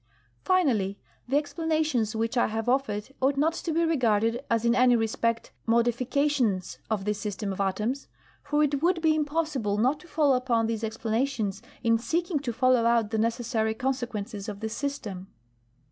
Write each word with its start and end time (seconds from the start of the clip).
Finally, 0.43 0.97
the 1.27 1.37
explanations 1.37 2.15
which 2.15 2.35
I 2.35 2.47
have 2.47 2.67
offered 2.67 3.13
ought 3.21 3.37
not 3.37 3.53
to 3.53 3.71
be 3.71 3.83
regarded 3.85 4.43
as 4.49 4.65
in 4.65 4.73
any 4.73 4.95
respect 4.95 5.51
modifications 5.67 6.79
of 6.89 7.05
this 7.05 7.19
system 7.19 7.53
of 7.53 7.61
atoms, 7.61 8.07
for 8.41 8.63
it 8.63 8.81
would 8.81 8.99
be 9.03 9.13
impossible 9.13 9.77
not 9.77 9.99
to 9.99 10.07
fall 10.07 10.33
upon 10.33 10.65
these 10.65 10.83
explanations 10.83 11.61
in 11.83 11.99
seeking 11.99 12.39
to 12.39 12.51
follow 12.51 12.87
out 12.87 13.11
the 13.11 13.19
necessary 13.19 13.75
consequences 13.75 14.49
of 14.49 14.59
this 14.59 14.75
system. 14.75 15.27